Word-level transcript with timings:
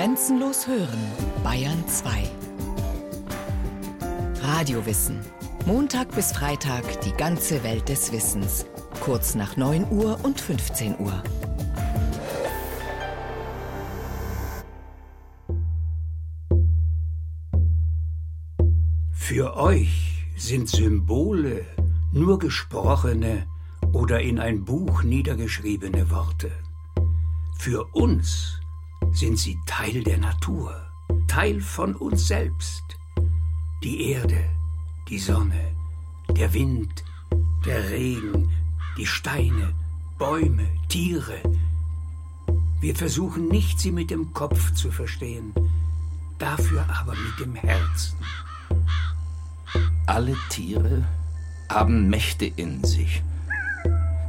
Grenzenlos 0.00 0.66
hören, 0.66 0.98
Bayern 1.44 1.86
2. 1.86 2.22
Radiowissen. 4.40 5.20
Montag 5.66 6.14
bis 6.14 6.32
Freitag 6.32 7.02
die 7.02 7.12
ganze 7.12 7.62
Welt 7.64 7.86
des 7.90 8.10
Wissens. 8.10 8.64
Kurz 9.00 9.34
nach 9.34 9.58
9 9.58 9.92
Uhr 9.92 10.18
und 10.22 10.40
15 10.40 10.98
Uhr. 11.00 11.22
Für 19.12 19.54
euch 19.58 20.24
sind 20.34 20.70
Symbole 20.70 21.66
nur 22.14 22.38
gesprochene 22.38 23.46
oder 23.92 24.22
in 24.22 24.38
ein 24.38 24.64
Buch 24.64 25.02
niedergeschriebene 25.02 26.10
Worte. 26.10 26.50
Für 27.58 27.84
uns 27.92 28.59
sind 29.12 29.38
sie 29.38 29.58
Teil 29.66 30.02
der 30.02 30.18
Natur, 30.18 30.74
Teil 31.26 31.60
von 31.60 31.94
uns 31.94 32.28
selbst. 32.28 32.82
Die 33.82 34.10
Erde, 34.12 34.44
die 35.08 35.18
Sonne, 35.18 35.72
der 36.30 36.52
Wind, 36.54 37.04
der 37.64 37.90
Regen, 37.90 38.50
die 38.96 39.06
Steine, 39.06 39.74
Bäume, 40.18 40.66
Tiere. 40.88 41.40
Wir 42.80 42.94
versuchen 42.94 43.48
nicht, 43.48 43.80
sie 43.80 43.92
mit 43.92 44.10
dem 44.10 44.32
Kopf 44.32 44.72
zu 44.74 44.90
verstehen, 44.90 45.52
dafür 46.38 46.84
aber 46.88 47.12
mit 47.12 47.40
dem 47.40 47.54
Herzen. 47.54 48.18
Alle 50.06 50.36
Tiere 50.48 51.04
haben 51.68 52.08
Mächte 52.08 52.46
in 52.46 52.84
sich, 52.84 53.22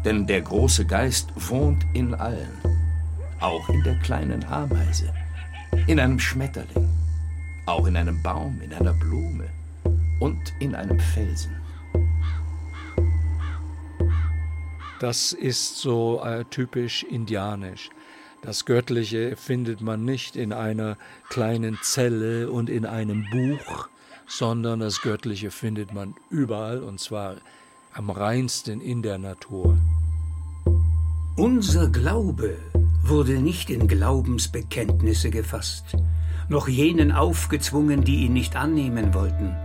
denn 0.06 0.28
der 0.28 0.42
große 0.42 0.86
Geist 0.86 1.30
wohnt 1.36 1.86
in 1.94 2.14
allen 2.14 2.81
auch 3.42 3.68
in 3.70 3.84
der 3.84 3.96
kleinen 3.96 4.44
Ameise, 4.46 5.14
in 5.88 6.00
einem 6.00 6.20
Schmetterling, 6.20 6.88
auch 7.66 7.86
in 7.88 7.98
einem 7.98 8.22
Baum, 8.22 8.62
in 8.62 8.74
einer 8.74 8.94
Blume 8.94 9.50
und 10.20 10.54
in 10.60 10.76
einem 10.76 11.00
Felsen. 11.00 11.56
Das 15.00 15.34
ist 15.34 15.80
so 15.80 16.22
äh, 16.24 16.46
typisch 16.46 17.04
indianisch. 17.04 17.90
Das 18.44 18.66
Göttliche 18.66 19.36
findet 19.36 19.82
man 19.82 20.06
nicht 20.06 20.36
in 20.36 20.54
einer 20.54 20.98
kleinen 21.30 21.80
Zelle 21.82 22.52
und 22.52 22.70
in 22.70 22.86
einem 22.86 23.26
Buch, 23.32 23.90
sondern 24.28 24.80
das 24.80 25.02
Göttliche 25.02 25.50
findet 25.50 25.94
man 25.94 26.14
überall 26.30 26.84
und 26.84 27.00
zwar 27.00 27.38
am 27.94 28.12
reinsten 28.12 28.80
in 28.80 29.02
der 29.02 29.18
Natur. 29.18 29.78
Unser 31.36 31.90
Glaube 31.90 32.58
wurde 33.04 33.40
nicht 33.40 33.70
in 33.70 33.88
Glaubensbekenntnisse 33.88 35.32
gefasst, 35.32 35.98
noch 36.50 36.68
jenen 36.68 37.12
aufgezwungen, 37.12 38.04
die 38.04 38.26
ihn 38.26 38.34
nicht 38.34 38.56
annehmen 38.56 39.14
wollten. 39.14 39.56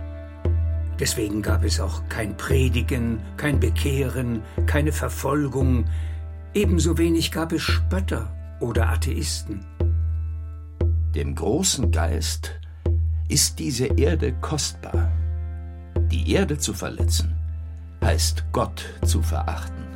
Deswegen 0.99 1.41
gab 1.41 1.63
es 1.63 1.79
auch 1.79 2.01
kein 2.09 2.35
Predigen, 2.37 3.19
kein 3.37 3.59
Bekehren, 3.59 4.41
keine 4.65 4.91
Verfolgung, 4.91 5.85
ebenso 6.53 6.97
wenig 6.97 7.31
gab 7.31 7.51
es 7.51 7.61
Spötter 7.61 8.33
oder 8.59 8.89
Atheisten. 8.89 9.63
Dem 11.13 11.35
großen 11.35 11.91
Geist 11.91 12.59
ist 13.27 13.59
diese 13.59 13.85
Erde 13.85 14.33
kostbar. 14.41 15.11
Die 16.11 16.31
Erde 16.31 16.57
zu 16.57 16.73
verletzen, 16.73 17.35
heißt 18.03 18.45
Gott 18.51 18.85
zu 19.03 19.21
verachten. 19.21 19.86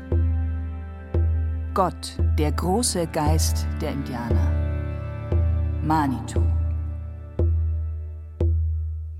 Gott, 1.73 2.17
der 2.37 2.51
große 2.51 3.07
Geist 3.07 3.65
der 3.79 3.93
Indianer. 3.93 4.51
Manitou. 5.81 6.43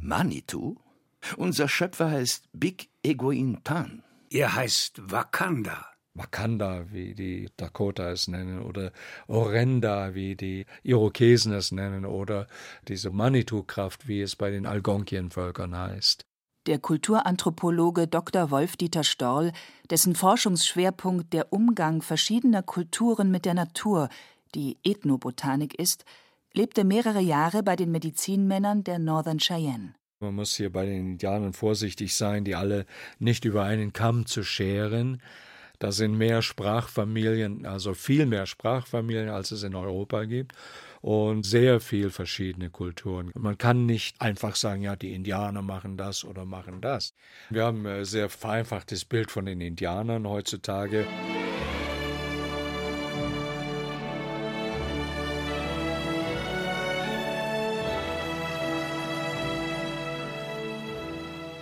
Manitou? 0.02 0.75
Unser 1.38 1.69
Schöpfer 1.69 2.11
heißt 2.11 2.49
Big 2.52 2.89
Egoin 3.03 3.63
Tan. 3.63 4.03
Er 4.29 4.53
heißt 4.53 5.01
Wakanda. 5.09 5.85
Wakanda, 6.13 6.91
wie 6.91 7.16
die 7.16 7.50
Dakota 7.56 8.12
es 8.12 8.28
nennen, 8.28 8.62
oder 8.62 8.91
Orenda, 9.28 10.13
wie 10.13 10.35
die 10.35 10.66
Irokesen 10.83 11.53
es 11.53 11.72
nennen, 11.72 12.06
oder 12.06 12.47
diese 12.89 13.12
Manitou-Kraft, 13.12 14.09
wie 14.09 14.19
es 14.19 14.35
bei 14.35 14.51
den 14.51 14.66
Algonquien-Völkern 14.66 15.78
heißt 15.78 16.25
der 16.67 16.79
Kulturanthropologe 16.79 18.07
Dr. 18.07 18.51
Wolf-Dieter 18.51 19.03
Storl, 19.03 19.51
dessen 19.89 20.16
Forschungsschwerpunkt 20.16 21.33
der 21.33 21.51
Umgang 21.51 22.01
verschiedener 22.01 22.63
Kulturen 22.63 23.31
mit 23.31 23.45
der 23.45 23.53
Natur, 23.53 24.09
die 24.53 24.77
Ethnobotanik 24.83 25.75
ist, 25.75 26.05
lebte 26.53 26.83
mehrere 26.83 27.21
Jahre 27.21 27.63
bei 27.63 27.75
den 27.75 27.91
Medizinmännern 27.91 28.83
der 28.83 29.00
Northern 29.00 29.39
Cheyenne. 29.39 29.94
Man 30.19 30.35
muss 30.35 30.55
hier 30.55 30.71
bei 30.71 30.85
den 30.85 31.11
Indianern 31.13 31.53
vorsichtig 31.53 32.16
sein, 32.16 32.44
die 32.44 32.55
alle 32.55 32.85
nicht 33.17 33.45
über 33.45 33.63
einen 33.63 33.91
Kamm 33.91 34.27
zu 34.27 34.44
scheren. 34.44 35.21
Da 35.79 35.91
sind 35.91 36.16
mehr 36.16 36.44
Sprachfamilien, 36.44 37.66
also 37.66 37.95
viel 37.95 38.27
mehr 38.27 38.45
Sprachfamilien, 38.45 39.29
als 39.29 39.50
es 39.50 39.63
in 39.63 39.73
Europa 39.73 40.25
gibt 40.25 40.53
und 41.01 41.44
sehr 41.45 41.79
viel 41.79 42.09
verschiedene 42.12 42.69
Kulturen. 42.69 43.31
Man 43.35 43.57
kann 43.57 43.85
nicht 43.85 44.22
einfach 44.22 44.56
sagen, 44.56 44.84
ja, 44.84 44.95
die 44.95 45.13
Indianer 45.13 45.62
machen 45.62 45.97
das 45.97 46.23
oder 46.23 46.45
machen 46.45 46.81
das. 46.81 47.13
Wir 47.50 47.66
haben 47.66 47.85
ein 47.85 48.06
sehr 48.06 48.29
vereinfachtes 48.29 49.06
Bild 49.06 49.31
von 49.31 49.45
den 49.45 49.62
Indianern 49.62 50.28
heutzutage. 50.28 51.06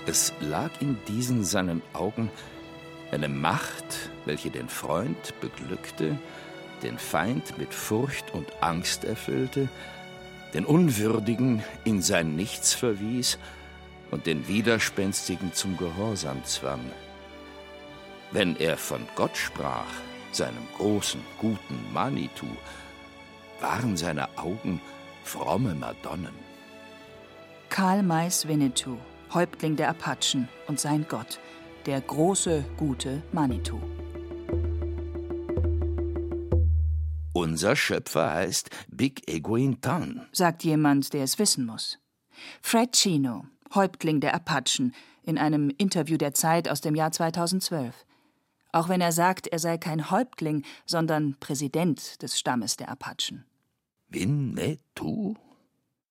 Es 0.05 0.33
lag 0.39 0.71
in 0.81 0.97
diesen 1.07 1.43
seinen 1.43 1.83
Augen 1.93 2.31
eine 3.11 3.29
Macht, 3.29 4.09
welche 4.25 4.49
den 4.49 4.67
Freund 4.67 5.39
beglückte 5.39 6.17
den 6.83 6.97
Feind 6.97 7.57
mit 7.57 7.73
Furcht 7.73 8.33
und 8.33 8.47
Angst 8.61 9.03
erfüllte, 9.03 9.69
den 10.53 10.65
Unwürdigen 10.65 11.63
in 11.83 12.01
sein 12.01 12.35
Nichts 12.35 12.73
verwies 12.73 13.37
und 14.11 14.25
den 14.25 14.47
Widerspenstigen 14.47 15.53
zum 15.53 15.77
Gehorsam 15.77 16.43
zwang. 16.45 16.81
Wenn 18.31 18.55
er 18.57 18.77
von 18.77 19.01
Gott 19.15 19.37
sprach, 19.37 19.87
seinem 20.31 20.67
großen, 20.77 21.21
guten 21.39 21.93
Manitou, 21.93 22.47
waren 23.59 23.97
seine 23.97 24.37
Augen 24.37 24.81
fromme 25.23 25.75
Madonnen. 25.75 26.33
Karl 27.69 28.03
Mais 28.03 28.47
Winnetou, 28.47 28.97
Häuptling 29.33 29.75
der 29.75 29.89
Apachen 29.89 30.47
und 30.67 30.79
sein 30.79 31.05
Gott, 31.07 31.39
der 31.85 32.01
große, 32.01 32.65
gute 32.77 33.21
Manitou. 33.31 33.79
Unser 37.39 37.77
Schöpfer 37.77 38.33
heißt 38.33 38.69
Big 38.89 39.29
Egoin 39.29 39.79
Tan, 39.79 40.27
sagt 40.33 40.65
jemand, 40.65 41.13
der 41.13 41.23
es 41.23 41.39
wissen 41.39 41.65
muss. 41.65 41.97
Fred 42.61 42.93
Chino, 42.97 43.45
Häuptling 43.73 44.19
der 44.19 44.33
Apachen, 44.33 44.93
in 45.23 45.37
einem 45.37 45.69
Interview 45.77 46.17
der 46.17 46.33
Zeit 46.33 46.67
aus 46.67 46.81
dem 46.81 46.95
Jahr 46.95 47.13
2012. 47.13 47.95
Auch 48.73 48.89
wenn 48.89 48.99
er 48.99 49.13
sagt, 49.13 49.47
er 49.47 49.59
sei 49.59 49.77
kein 49.77 50.11
Häuptling, 50.11 50.65
sondern 50.85 51.37
Präsident 51.39 52.21
des 52.21 52.37
Stammes 52.37 52.75
der 52.75 52.89
Apachen. 52.89 53.45
Winnetou? 54.09 55.35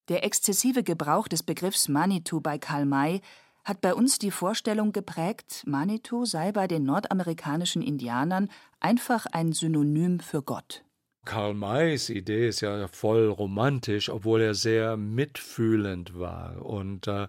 Der 0.09 0.25
exzessive 0.25 0.83
Gebrauch 0.83 1.29
des 1.29 1.43
Begriffs 1.43 1.89
Manitou 1.89 2.41
bei 2.41 2.57
Karl 2.57 2.87
May 2.87 3.21
hat 3.67 3.83
bei 3.83 3.93
uns 3.93 4.19
die 4.19 4.31
Vorstellung 4.31 4.93
geprägt, 4.93 5.63
Manitou 5.67 6.25
sei 6.25 6.53
bei 6.53 6.67
den 6.67 6.85
nordamerikanischen 6.85 7.83
Indianern 7.83 8.49
einfach 8.81 9.27
ein 9.27 9.53
Synonym 9.53 10.21
für 10.21 10.41
Gott. 10.41 10.85
Karl 11.29 11.53
Mays 11.53 12.09
Idee 12.09 12.49
ist 12.49 12.63
ja 12.63 12.89
voll 12.89 13.29
romantisch, 13.29 14.09
obwohl 14.09 14.41
er 14.41 14.55
sehr 14.55 14.97
mitfühlend 14.97 16.19
war. 16.19 16.65
Und 16.65 17.07
äh, 17.07 17.29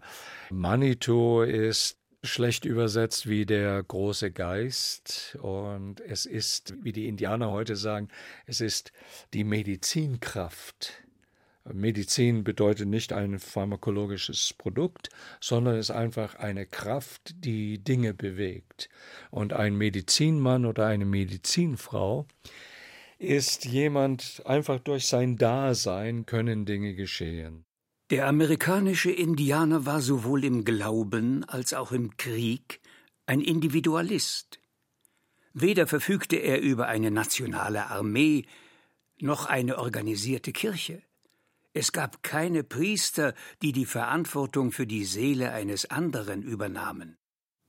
Manitou 0.52 1.42
ist 1.42 1.98
schlecht 2.24 2.64
übersetzt 2.64 3.28
wie 3.28 3.46
der 3.46 3.84
große 3.84 4.32
Geist. 4.32 5.38
Und 5.42 6.00
es 6.00 6.26
ist, 6.26 6.76
wie 6.82 6.94
die 6.94 7.10
Indianer 7.10 7.52
heute 7.52 7.76
sagen, 7.76 8.08
es 8.46 8.62
ist 8.62 8.94
die 9.34 9.44
Medizinkraft. 9.44 11.04
Medizin 11.66 12.46
bedeutet 12.46 12.88
nicht 12.88 13.12
ein 13.12 13.38
pharmakologisches 13.38 14.54
Produkt, 14.58 15.10
sondern 15.42 15.76
ist 15.76 15.92
einfach 15.92 16.36
eine 16.36 16.66
Kraft, 16.66 17.36
die 17.44 17.84
Dinge 17.84 18.14
bewegt. 18.14 18.90
Und 19.30 19.52
ein 19.52 19.76
Medizinmann 19.76 20.66
oder 20.66 20.86
eine 20.86 21.04
Medizinfrau 21.04 22.28
ist 23.20 23.66
jemand, 23.66 24.42
einfach 24.46 24.80
durch 24.80 25.08
sein 25.08 25.38
Dasein 25.38 26.26
können 26.26 26.66
Dinge 26.66 26.96
geschehen. 26.96 27.66
Der 28.10 28.28
amerikanische 28.28 29.12
Indianer 29.12 29.86
war 29.86 30.02
sowohl 30.02 30.44
im 30.44 30.66
Glauben 30.66 31.44
als 31.44 31.74
auch 31.74 31.92
im 31.92 32.18
Krieg 32.18 32.80
ein 33.28 33.42
Individualist. 33.42 34.60
Weder 35.54 35.86
verfügte 35.86 36.38
er 36.38 36.62
über 36.62 36.88
eine 36.88 37.12
nationale 37.12 37.88
Armee 37.88 38.46
noch 39.20 39.46
eine 39.46 39.78
organisierte 39.78 40.54
Kirche. 40.54 41.04
Es 41.74 41.92
gab 41.92 42.24
keine 42.24 42.64
Priester, 42.64 43.36
die 43.62 43.74
die 43.74 43.86
Verantwortung 43.86 44.72
für 44.72 44.88
die 44.88 45.06
Seele 45.06 45.52
eines 45.52 45.90
anderen 45.92 46.42
übernahmen. 46.42 47.18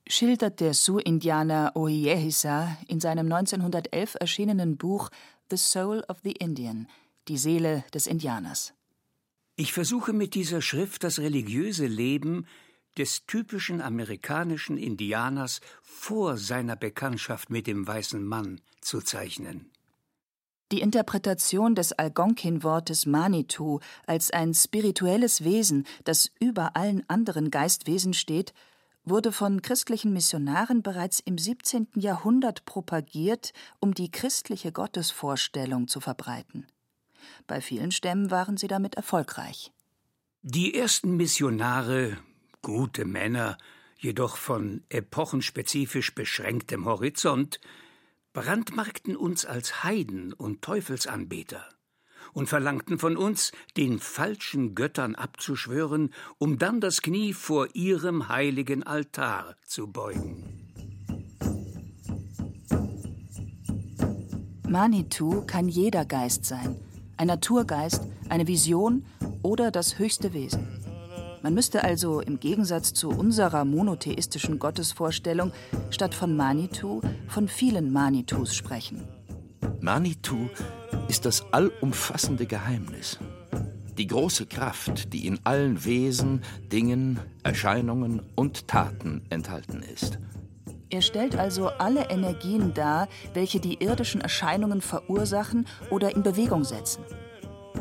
Schildert 0.06 0.60
der 0.60 0.74
Sioux-Indianer 0.74 1.72
Ohiehisa 1.74 2.78
in 2.88 2.98
seinem 2.98 3.30
1911 3.30 4.16
erschienenen 4.18 4.76
Buch 4.78 5.10
The 5.50 5.56
Soul 5.56 6.04
of 6.08 6.18
the 6.22 6.32
Indian, 6.32 6.86
die 7.26 7.36
Seele 7.36 7.84
des 7.92 8.06
Indianers. 8.06 8.72
Ich 9.56 9.72
versuche 9.72 10.12
mit 10.12 10.34
dieser 10.34 10.62
Schrift 10.62 11.02
das 11.02 11.18
religiöse 11.18 11.86
Leben 11.86 12.46
des 12.96 13.26
typischen 13.26 13.80
amerikanischen 13.80 14.76
Indianers 14.76 15.60
vor 15.82 16.36
seiner 16.36 16.76
Bekanntschaft 16.76 17.50
mit 17.50 17.66
dem 17.66 17.86
weißen 17.86 18.24
Mann 18.24 18.60
zu 18.80 19.00
zeichnen. 19.00 19.70
Die 20.72 20.80
Interpretation 20.80 21.74
des 21.74 21.92
Algonkin-Wortes 21.92 23.06
Manitou 23.06 23.80
als 24.06 24.30
ein 24.30 24.54
spirituelles 24.54 25.42
Wesen, 25.42 25.84
das 26.04 26.30
über 26.38 26.76
allen 26.76 27.02
anderen 27.08 27.50
Geistwesen 27.50 28.14
steht, 28.14 28.54
wurde 29.04 29.32
von 29.32 29.62
christlichen 29.62 30.12
Missionaren 30.12 30.82
bereits 30.82 31.20
im 31.20 31.38
17. 31.38 31.88
Jahrhundert 31.94 32.64
propagiert, 32.64 33.52
um 33.80 33.94
die 33.94 34.10
christliche 34.10 34.72
Gottesvorstellung 34.72 35.88
zu 35.88 36.00
verbreiten. 36.00 36.66
Bei 37.46 37.60
vielen 37.60 37.92
Stämmen 37.92 38.30
waren 38.30 38.56
sie 38.56 38.68
damit 38.68 38.94
erfolgreich. 38.94 39.72
Die 40.42 40.74
ersten 40.74 41.16
Missionare, 41.16 42.16
gute 42.62 43.04
Männer, 43.04 43.58
jedoch 43.98 44.36
von 44.36 44.84
epochenspezifisch 44.88 46.14
beschränktem 46.14 46.86
Horizont, 46.86 47.60
brandmarkten 48.32 49.16
uns 49.16 49.44
als 49.44 49.82
Heiden 49.84 50.32
und 50.32 50.62
Teufelsanbeter 50.62 51.68
und 52.32 52.48
verlangten 52.48 52.98
von 52.98 53.16
uns, 53.16 53.52
den 53.76 53.98
falschen 53.98 54.74
Göttern 54.74 55.14
abzuschwören, 55.14 56.12
um 56.38 56.58
dann 56.58 56.80
das 56.80 57.02
Knie 57.02 57.32
vor 57.32 57.68
ihrem 57.74 58.28
heiligen 58.28 58.82
Altar 58.82 59.56
zu 59.66 59.86
beugen. 59.86 60.60
Manitou 64.68 65.42
kann 65.46 65.68
jeder 65.68 66.04
Geist 66.04 66.44
sein, 66.44 66.76
ein 67.16 67.26
Naturgeist, 67.26 68.02
eine 68.28 68.46
Vision 68.46 69.04
oder 69.42 69.72
das 69.72 69.98
höchste 69.98 70.32
Wesen. 70.32 70.68
Man 71.42 71.54
müsste 71.54 71.82
also 71.82 72.20
im 72.20 72.38
Gegensatz 72.38 72.92
zu 72.92 73.08
unserer 73.08 73.64
monotheistischen 73.64 74.58
Gottesvorstellung 74.58 75.52
statt 75.90 76.14
von 76.14 76.36
Manitou 76.36 77.00
von 77.28 77.48
vielen 77.48 77.92
Manitus 77.92 78.54
sprechen. 78.54 79.02
Manitou 79.80 80.48
ist 81.10 81.26
das 81.26 81.44
allumfassende 81.52 82.46
Geheimnis. 82.46 83.18
Die 83.98 84.06
große 84.06 84.46
Kraft, 84.46 85.12
die 85.12 85.26
in 85.26 85.40
allen 85.42 85.84
Wesen, 85.84 86.42
Dingen, 86.70 87.18
Erscheinungen 87.42 88.22
und 88.36 88.68
Taten 88.68 89.22
enthalten 89.28 89.82
ist. 89.82 90.20
Er 90.88 91.02
stellt 91.02 91.34
also 91.34 91.66
alle 91.66 92.10
Energien 92.10 92.74
dar, 92.74 93.08
welche 93.34 93.58
die 93.58 93.82
irdischen 93.82 94.20
Erscheinungen 94.20 94.80
verursachen 94.80 95.66
oder 95.90 96.14
in 96.14 96.22
Bewegung 96.22 96.62
setzen. 96.62 97.02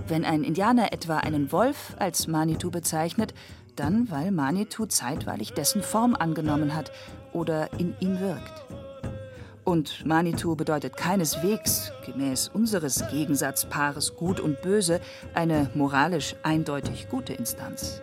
Wenn 0.08 0.26
ein 0.26 0.44
Indianer 0.44 0.92
etwa 0.92 1.18
einen 1.18 1.52
Wolf 1.52 1.96
als 2.00 2.26
Manitou 2.26 2.72
bezeichnet, 2.72 3.36
dann 3.76 4.10
weil 4.10 4.32
Manitou 4.32 4.88
zeitweilig 4.88 5.54
dessen 5.54 5.84
Form 5.84 6.16
angenommen 6.16 6.76
hat 6.76 6.92
oder 7.32 7.72
in 7.80 7.94
ihm 8.00 8.20
wirkt. 8.20 8.66
Und 9.70 10.04
Manitou 10.04 10.56
bedeutet 10.56 10.98
keineswegs, 10.98 11.92
gemäß 12.04 12.48
unseres 12.48 13.08
Gegensatzpaares 13.12 14.16
Gut 14.16 14.40
und 14.40 14.60
Böse, 14.64 15.00
eine 15.36 15.70
moralisch 15.76 16.36
eindeutig 16.42 17.08
gute 17.08 17.34
Instanz. 17.34 18.02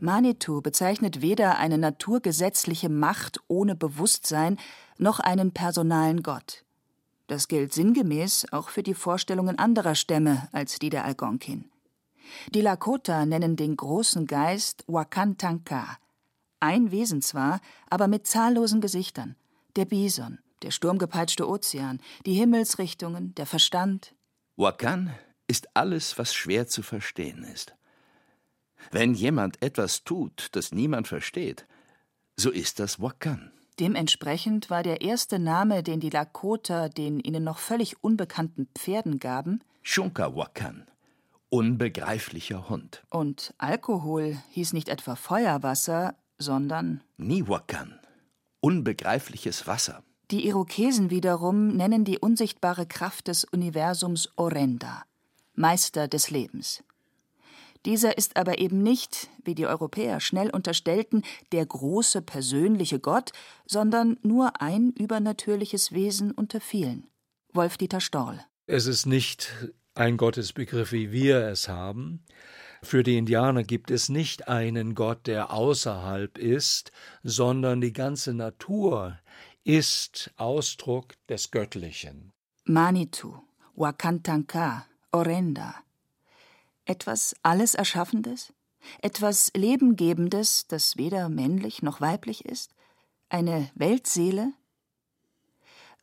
Manitou 0.00 0.62
bezeichnet 0.62 1.22
weder 1.22 1.56
eine 1.58 1.78
naturgesetzliche 1.78 2.88
Macht 2.88 3.38
ohne 3.46 3.76
Bewusstsein 3.76 4.56
noch 4.98 5.20
einen 5.20 5.52
personalen 5.52 6.24
Gott. 6.24 6.64
Das 7.28 7.46
gilt 7.46 7.72
sinngemäß 7.72 8.48
auch 8.50 8.68
für 8.68 8.82
die 8.82 8.94
Vorstellungen 8.94 9.60
anderer 9.60 9.94
Stämme 9.94 10.48
als 10.50 10.80
die 10.80 10.90
der 10.90 11.04
Algonkin. 11.04 11.70
Die 12.54 12.60
Lakota 12.60 13.26
nennen 13.26 13.56
den 13.56 13.76
großen 13.76 14.26
Geist 14.26 14.84
Wakantanka. 14.86 15.98
Ein 16.60 16.90
Wesen 16.90 17.22
zwar, 17.22 17.60
aber 17.90 18.08
mit 18.08 18.26
zahllosen 18.26 18.80
Gesichtern. 18.80 19.36
Der 19.76 19.84
Bison, 19.84 20.38
der 20.62 20.70
sturmgepeitschte 20.70 21.48
Ozean, 21.48 22.00
die 22.24 22.34
Himmelsrichtungen, 22.34 23.34
der 23.34 23.46
Verstand. 23.46 24.14
Wakan 24.56 25.12
ist 25.46 25.68
alles, 25.74 26.18
was 26.18 26.34
schwer 26.34 26.66
zu 26.66 26.82
verstehen 26.82 27.44
ist. 27.44 27.74
Wenn 28.90 29.14
jemand 29.14 29.62
etwas 29.62 30.04
tut, 30.04 30.48
das 30.52 30.72
niemand 30.72 31.08
versteht, 31.08 31.66
so 32.36 32.50
ist 32.50 32.80
das 32.80 33.00
Wakan. 33.00 33.52
Dementsprechend 33.78 34.70
war 34.70 34.82
der 34.82 35.02
erste 35.02 35.38
Name, 35.38 35.82
den 35.82 36.00
die 36.00 36.10
Lakota 36.10 36.88
den 36.88 37.20
ihnen 37.20 37.44
noch 37.44 37.58
völlig 37.58 38.02
unbekannten 38.02 38.68
Pferden 38.74 39.18
gaben, 39.18 39.60
Shunkawakan, 39.82 40.86
unbegreiflicher 41.48 42.68
Hund. 42.68 43.04
Und 43.10 43.54
Alkohol 43.58 44.36
hieß 44.50 44.72
nicht 44.72 44.88
etwa 44.88 45.16
Feuerwasser, 45.16 46.14
sondern 46.38 47.02
Niwakan, 47.16 47.98
unbegreifliches 48.60 49.66
Wasser. 49.66 50.02
Die 50.30 50.46
Irokesen 50.46 51.10
wiederum 51.10 51.76
nennen 51.76 52.04
die 52.04 52.18
unsichtbare 52.18 52.86
Kraft 52.86 53.28
des 53.28 53.44
Universums 53.44 54.28
Orenda, 54.36 55.04
Meister 55.54 56.08
des 56.08 56.30
Lebens. 56.30 56.82
Dieser 57.84 58.18
ist 58.18 58.36
aber 58.36 58.58
eben 58.58 58.82
nicht, 58.82 59.30
wie 59.44 59.54
die 59.54 59.66
Europäer 59.66 60.18
schnell 60.18 60.50
unterstellten, 60.50 61.22
der 61.52 61.64
große 61.64 62.20
persönliche 62.20 62.98
Gott, 62.98 63.30
sondern 63.64 64.18
nur 64.22 64.60
ein 64.60 64.90
übernatürliches 64.90 65.92
Wesen 65.92 66.32
unter 66.32 66.60
vielen. 66.60 67.06
Wolf-Dieter 67.52 68.00
Storl. 68.00 68.44
Es 68.66 68.86
ist 68.86 69.06
nicht 69.06 69.52
ein 69.98 70.16
Gottesbegriff, 70.16 70.92
wie 70.92 71.12
wir 71.12 71.46
es 71.46 71.68
haben. 71.68 72.24
Für 72.82 73.02
die 73.02 73.16
Indianer 73.16 73.64
gibt 73.64 73.90
es 73.90 74.08
nicht 74.08 74.48
einen 74.48 74.94
Gott, 74.94 75.26
der 75.26 75.52
außerhalb 75.52 76.38
ist, 76.38 76.92
sondern 77.22 77.80
die 77.80 77.92
ganze 77.92 78.34
Natur 78.34 79.18
ist 79.64 80.30
Ausdruck 80.36 81.14
des 81.28 81.50
Göttlichen. 81.50 82.32
Manitou, 82.64 83.42
Wakantanka, 83.74 84.86
Orenda, 85.10 85.74
etwas 86.84 87.34
alles 87.42 87.74
Erschaffendes? 87.74 88.52
Etwas 89.02 89.50
Lebengebendes, 89.56 90.66
das 90.68 90.96
weder 90.96 91.28
männlich 91.28 91.82
noch 91.82 92.00
weiblich 92.00 92.44
ist? 92.44 92.74
Eine 93.28 93.70
Weltseele? 93.74 94.52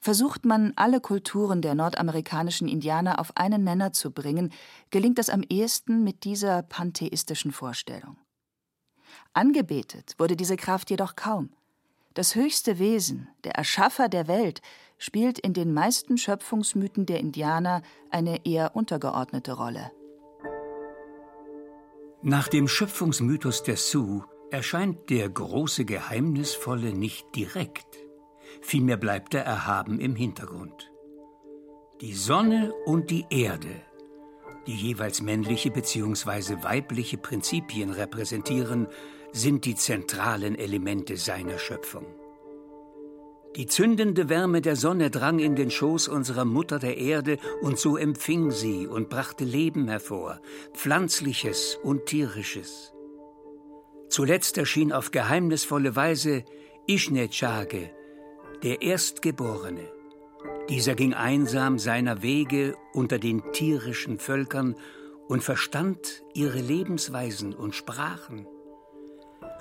Versucht 0.04 0.44
man, 0.44 0.74
alle 0.76 1.00
Kulturen 1.00 1.62
der 1.62 1.76
nordamerikanischen 1.76 2.68
Indianer 2.68 3.20
auf 3.22 3.38
einen 3.38 3.64
Nenner 3.64 3.94
zu 3.94 4.12
bringen, 4.12 4.52
gelingt 4.90 5.18
das 5.18 5.30
am 5.30 5.44
ehesten 5.48 6.04
mit 6.04 6.26
dieser 6.26 6.62
pantheistischen 6.62 7.54
Vorstellung. 7.54 8.18
Angebetet 9.32 10.16
wurde 10.18 10.36
diese 10.36 10.58
Kraft 10.58 10.90
jedoch 10.90 11.16
kaum. 11.16 11.52
Das 12.16 12.36
höchste 12.36 12.80
Wesen, 12.80 13.30
der 13.46 13.54
Erschaffer 13.56 14.10
der 14.10 14.28
Welt, 14.28 14.62
spielt 14.98 15.40
in 15.40 15.54
den 15.54 15.74
meisten 15.74 16.18
Schöpfungsmythen 16.18 17.06
der 17.06 17.22
Indianer 17.22 17.82
eine 18.12 18.46
eher 18.46 18.76
untergeordnete 18.76 19.54
Rolle. 19.54 19.90
Nach 22.22 22.50
dem 22.50 22.68
Schöpfungsmythos 22.68 23.64
der 23.64 23.78
Sioux 23.78 24.26
erscheint 24.52 25.10
der 25.10 25.30
große 25.30 25.86
Geheimnisvolle 25.86 26.92
nicht 26.92 27.34
direkt, 27.38 28.04
vielmehr 28.62 28.98
bleibt 28.98 29.34
er 29.34 29.44
erhaben 29.44 30.00
im 30.00 30.16
Hintergrund. 30.16 30.92
Die 32.02 32.14
Sonne 32.14 32.74
und 32.86 33.12
die 33.12 33.26
Erde, 33.30 33.82
die 34.68 34.76
jeweils 34.76 35.22
männliche 35.22 35.72
bzw. 35.72 36.64
weibliche 36.64 37.18
Prinzipien 37.18 37.92
repräsentieren, 37.92 38.88
sind 39.32 39.66
die 39.66 39.76
zentralen 39.76 40.56
Elemente 40.56 41.18
seiner 41.18 41.58
Schöpfung. 41.58 42.06
Die 43.56 43.68
zündende 43.68 44.30
Wärme 44.30 44.62
der 44.62 44.76
Sonne 44.76 45.12
drang 45.12 45.38
in 45.38 45.56
den 45.56 45.70
Schoß 45.70 46.08
unserer 46.08 46.44
Mutter 46.44 46.80
der 46.80 46.98
Erde, 46.98 47.38
und 47.62 47.78
so 47.78 47.98
empfing 47.98 48.50
sie 48.50 48.88
und 48.88 49.10
brachte 49.10 49.44
Leben 49.44 49.88
hervor, 49.88 50.42
pflanzliches 50.74 51.78
und 51.84 52.08
tierisches. 52.08 52.94
Zuletzt 54.10 54.58
erschien 54.58 54.92
auf 54.92 55.12
geheimnisvolle 55.12 55.96
Weise 55.96 56.46
Ishnechage, 56.88 57.92
der 58.64 58.82
Erstgeborene. 58.82 59.92
Dieser 60.70 60.96
ging 60.96 61.14
einsam 61.14 61.78
seiner 61.78 62.22
Wege 62.22 62.76
unter 62.94 63.20
den 63.20 63.44
tierischen 63.52 64.20
Völkern 64.20 64.76
und 65.28 65.44
verstand 65.44 66.24
ihre 66.34 66.60
Lebensweisen 66.60 67.54
und 67.54 67.76
Sprachen. 67.76 68.48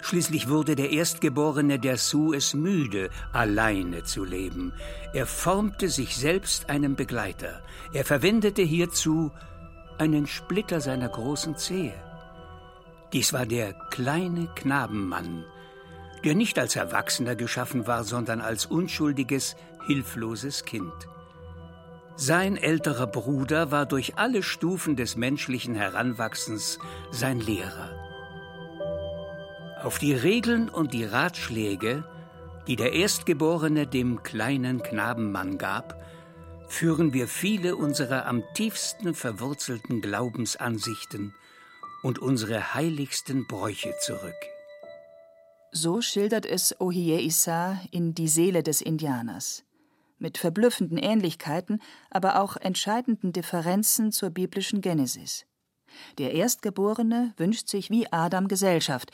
Schließlich 0.01 0.49
wurde 0.49 0.77
der 0.77 0.91
Erstgeborene 0.91 1.81
der 1.81 1.97
Sioux 1.97 2.33
es 2.33 2.55
müde, 2.55 3.11
alleine 3.33 4.05
zu 4.05 4.25
leben. 4.25 4.73
Er 5.13 5.27
formte 5.27 5.89
sich 5.89 6.17
selbst 6.17 6.71
einen 6.71 6.95
Begleiter. 6.95 7.63
Er 7.93 8.05
verwendete 8.05 8.63
hierzu 8.63 9.33
einen 9.99 10.27
Splitter 10.27 10.81
seiner 10.81 11.09
großen 11.09 11.57
Zehe. 11.57 11.95
Dies 13.13 13.33
war 13.33 13.47
der 13.47 13.75
kleine 13.91 14.49
Knabenmann, 14.55 15.45
der 16.25 16.35
nicht 16.35 16.59
als 16.59 16.77
Erwachsener 16.77 17.37
geschaffen 17.37 17.87
war, 17.87 18.05
sondern 18.05 18.41
als 18.41 18.67
unschuldiges, 18.67 19.57
hilfloses 19.87 20.65
Kind. 20.65 20.93
Sein 22.17 22.57
älterer 22.57 23.07
Bruder 23.07 23.71
war 23.71 23.87
durch 23.87 24.17
alle 24.17 24.43
Stufen 24.43 24.97
des 24.97 25.17
menschlichen 25.17 25.75
Heranwachsens 25.75 26.79
sein 27.11 27.41
Lehrer. 27.41 27.91
Auf 29.83 29.99
die 29.99 30.13
Regeln 30.13 30.69
und 30.69 30.93
die 30.93 31.05
Ratschläge, 31.05 32.05
die 32.69 32.77
der 32.77 32.93
Erstgeborene 32.93 33.87
dem 33.87 34.23
kleinen 34.23 34.83
Knabenmann 34.83 35.59
gab, 35.59 36.01
führen 36.69 37.13
wir 37.13 37.27
viele 37.27 37.77
unserer 37.77 38.27
am 38.27 38.45
tiefsten 38.55 39.15
verwurzelten 39.15 40.01
Glaubensansichten 40.01 41.35
und 42.03 42.19
unsere 42.19 42.75
heiligsten 42.75 43.47
Bräuche 43.47 43.95
zurück. 44.01 44.52
So 45.75 46.03
schildert 46.03 46.45
es 46.45 46.79
Ohie 46.83 47.25
Issa 47.27 47.81
in 47.91 48.15
Die 48.15 48.29
Seele 48.29 48.63
des 48.63 48.83
Indianers. 48.83 49.65
Mit 50.19 50.37
verblüffenden 50.37 50.99
Ähnlichkeiten, 50.99 51.81
aber 52.11 52.43
auch 52.43 52.59
entscheidenden 52.59 53.33
Differenzen 53.33 54.13
zur 54.13 54.29
biblischen 54.29 54.83
Genesis. 54.83 55.47
Der 56.19 56.35
Erstgeborene 56.35 57.33
wünscht 57.39 57.69
sich 57.69 57.89
wie 57.89 58.07
Adam 58.13 58.49
Gesellschaft, 58.49 59.13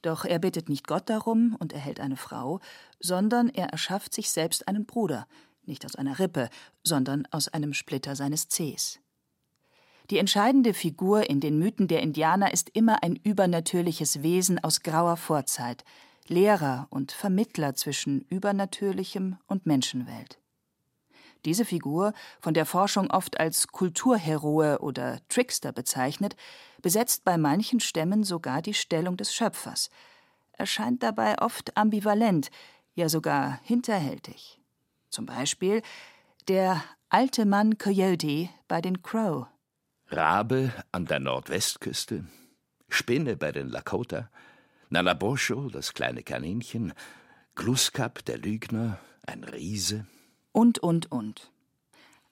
doch 0.00 0.24
er 0.24 0.38
bittet 0.38 0.70
nicht 0.70 0.86
Gott 0.86 1.10
darum 1.10 1.54
und 1.58 1.74
erhält 1.74 2.00
eine 2.00 2.16
Frau, 2.16 2.60
sondern 3.00 3.50
er 3.50 3.66
erschafft 3.66 4.14
sich 4.14 4.30
selbst 4.30 4.66
einen 4.66 4.86
Bruder, 4.86 5.26
nicht 5.66 5.84
aus 5.84 5.94
einer 5.94 6.18
Rippe, 6.18 6.48
sondern 6.82 7.26
aus 7.32 7.48
einem 7.48 7.74
Splitter 7.74 8.16
seines 8.16 8.48
Zehs. 8.48 8.98
Die 10.10 10.18
entscheidende 10.18 10.72
Figur 10.72 11.28
in 11.28 11.40
den 11.40 11.58
Mythen 11.58 11.86
der 11.86 12.00
Indianer 12.00 12.52
ist 12.52 12.70
immer 12.70 13.02
ein 13.02 13.16
übernatürliches 13.16 14.22
Wesen 14.22 14.62
aus 14.62 14.82
grauer 14.82 15.18
Vorzeit, 15.18 15.84
Lehrer 16.26 16.86
und 16.90 17.12
Vermittler 17.12 17.74
zwischen 17.74 18.22
Übernatürlichem 18.22 19.36
und 19.46 19.66
Menschenwelt. 19.66 20.38
Diese 21.44 21.64
Figur, 21.64 22.14
von 22.40 22.54
der 22.54 22.66
Forschung 22.66 23.10
oft 23.10 23.38
als 23.38 23.68
Kulturheroe 23.68 24.78
oder 24.80 25.20
Trickster 25.28 25.72
bezeichnet, 25.72 26.36
besetzt 26.82 27.24
bei 27.24 27.36
manchen 27.36 27.80
Stämmen 27.80 28.24
sogar 28.24 28.62
die 28.62 28.74
Stellung 28.74 29.16
des 29.16 29.34
Schöpfers, 29.34 29.90
erscheint 30.52 31.02
dabei 31.02 31.38
oft 31.40 31.76
ambivalent, 31.76 32.50
ja 32.94 33.08
sogar 33.08 33.60
hinterhältig. 33.62 34.58
Zum 35.10 35.26
Beispiel 35.26 35.82
der 36.48 36.82
alte 37.10 37.44
Mann 37.44 37.78
Coyote 37.78 38.48
bei 38.66 38.80
den 38.80 39.02
Crow 39.02 39.46
Rabe 40.10 40.72
an 40.90 41.04
der 41.04 41.20
Nordwestküste, 41.20 42.24
Spinne 42.88 43.36
bei 43.36 43.52
den 43.52 43.68
Lakota, 43.68 44.30
Nalabosho, 44.88 45.68
das 45.68 45.92
kleine 45.92 46.22
Kaninchen, 46.22 46.94
Gluskap, 47.54 48.24
der 48.24 48.38
Lügner, 48.38 48.98
ein 49.26 49.44
Riese. 49.44 50.06
Und, 50.52 50.78
und, 50.78 51.12
und. 51.12 51.50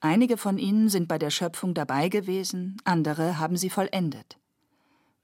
Einige 0.00 0.38
von 0.38 0.56
ihnen 0.56 0.88
sind 0.88 1.06
bei 1.06 1.18
der 1.18 1.30
Schöpfung 1.30 1.74
dabei 1.74 2.08
gewesen, 2.08 2.78
andere 2.84 3.38
haben 3.38 3.56
sie 3.58 3.70
vollendet. 3.70 4.38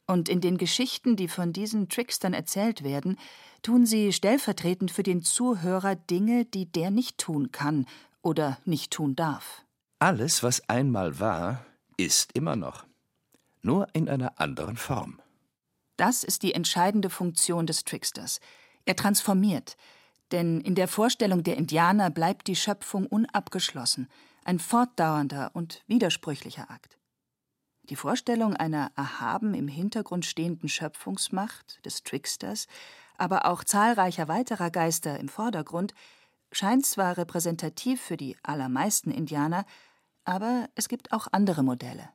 Und 0.06 0.28
in 0.28 0.42
den 0.42 0.58
Geschichten, 0.58 1.16
die 1.16 1.28
von 1.28 1.54
diesen 1.54 1.88
Trickstern 1.88 2.34
erzählt 2.34 2.84
werden, 2.84 3.16
tun 3.62 3.86
sie 3.86 4.12
stellvertretend 4.12 4.90
für 4.90 5.02
den 5.02 5.22
Zuhörer 5.22 5.94
Dinge, 5.94 6.44
die 6.44 6.66
der 6.66 6.90
nicht 6.90 7.16
tun 7.16 7.50
kann 7.50 7.86
oder 8.20 8.58
nicht 8.66 8.90
tun 8.90 9.16
darf. 9.16 9.64
Alles, 10.00 10.42
was 10.42 10.68
einmal 10.68 11.18
war, 11.20 11.64
ist 12.04 12.32
immer 12.32 12.56
noch, 12.56 12.86
nur 13.62 13.86
in 13.92 14.08
einer 14.08 14.40
anderen 14.40 14.76
Form. 14.76 15.20
Das 15.96 16.24
ist 16.24 16.42
die 16.42 16.54
entscheidende 16.54 17.10
Funktion 17.10 17.66
des 17.66 17.84
Tricksters. 17.84 18.40
Er 18.84 18.96
transformiert, 18.96 19.76
denn 20.32 20.60
in 20.60 20.74
der 20.74 20.88
Vorstellung 20.88 21.42
der 21.44 21.56
Indianer 21.56 22.10
bleibt 22.10 22.48
die 22.48 22.56
Schöpfung 22.56 23.06
unabgeschlossen, 23.06 24.08
ein 24.44 24.58
fortdauernder 24.58 25.50
und 25.54 25.82
widersprüchlicher 25.86 26.70
Akt. 26.70 26.98
Die 27.84 27.96
Vorstellung 27.96 28.56
einer 28.56 28.90
erhaben 28.96 29.54
im 29.54 29.68
Hintergrund 29.68 30.24
stehenden 30.24 30.68
Schöpfungsmacht 30.68 31.84
des 31.84 32.02
Tricksters, 32.02 32.66
aber 33.18 33.46
auch 33.46 33.62
zahlreicher 33.62 34.28
weiterer 34.28 34.70
Geister 34.70 35.20
im 35.20 35.28
Vordergrund, 35.28 35.94
scheint 36.50 36.86
zwar 36.86 37.16
repräsentativ 37.16 38.00
für 38.00 38.16
die 38.16 38.36
allermeisten 38.42 39.10
Indianer, 39.10 39.64
aber 40.24 40.68
es 40.74 40.88
gibt 40.88 41.12
auch 41.12 41.28
andere 41.32 41.62
Modelle. 41.62 42.08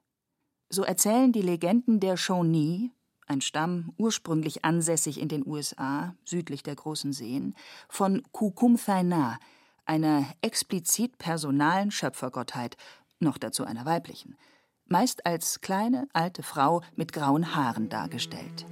So 0.69 0.83
erzählen 0.83 1.31
die 1.31 1.41
Legenden 1.41 1.99
der 1.99 2.17
Shawnee, 2.17 2.91
ein 3.25 3.41
Stamm 3.41 3.93
ursprünglich 3.97 4.65
ansässig 4.65 5.19
in 5.19 5.27
den 5.27 5.45
USA, 5.45 6.15
südlich 6.25 6.63
der 6.63 6.75
großen 6.75 7.13
Seen, 7.13 7.55
von 7.89 8.23
Kukumthaina, 8.31 9.37
einer 9.85 10.25
explizit 10.41 11.17
personalen 11.17 11.91
Schöpfergottheit, 11.91 12.77
noch 13.19 13.37
dazu 13.37 13.65
einer 13.65 13.85
weiblichen, 13.85 14.37
meist 14.85 15.25
als 15.25 15.61
kleine 15.61 16.07
alte 16.13 16.43
Frau 16.43 16.81
mit 16.95 17.13
grauen 17.13 17.55
Haaren 17.55 17.89
dargestellt. 17.89 18.65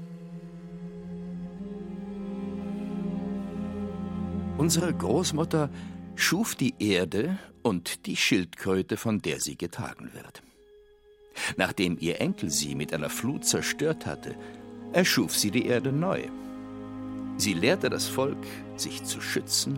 Unsere 4.57 4.93
Großmutter 4.93 5.69
schuf 6.15 6.55
die 6.55 6.73
Erde 6.79 7.37
und 7.61 8.05
die 8.05 8.15
Schildkröte, 8.15 8.97
von 8.97 9.21
der 9.21 9.39
sie 9.39 9.57
getragen 9.57 10.11
wird. 10.13 10.41
Nachdem 11.57 11.97
ihr 11.99 12.21
Enkel 12.21 12.49
sie 12.49 12.75
mit 12.75 12.93
einer 12.93 13.09
Flut 13.09 13.45
zerstört 13.45 14.05
hatte, 14.05 14.35
erschuf 14.93 15.35
sie 15.35 15.51
die 15.51 15.65
Erde 15.65 15.91
neu. 15.91 16.23
Sie 17.37 17.53
lehrte 17.53 17.89
das 17.89 18.07
Volk, 18.07 18.45
sich 18.77 19.03
zu 19.03 19.19
schützen, 19.19 19.77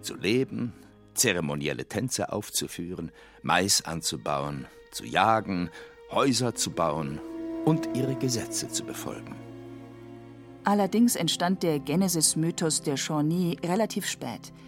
zu 0.00 0.14
leben, 0.16 0.72
zeremonielle 1.14 1.86
Tänze 1.86 2.32
aufzuführen, 2.32 3.10
Mais 3.42 3.82
anzubauen, 3.82 4.66
zu 4.92 5.04
jagen, 5.04 5.70
Häuser 6.12 6.54
zu 6.54 6.70
bauen 6.70 7.18
und 7.64 7.88
ihre 7.96 8.14
Gesetze 8.14 8.68
zu 8.68 8.84
befolgen. 8.84 9.34
Allerdings 10.64 11.16
entstand 11.16 11.64
der 11.64 11.80
Genesis-Mythos 11.80 12.82
der 12.82 12.96
Shawnee 12.96 13.56
relativ 13.64 14.06
spät– 14.06 14.52